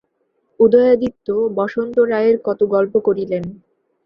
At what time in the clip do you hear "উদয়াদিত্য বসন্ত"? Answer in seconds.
0.59-1.95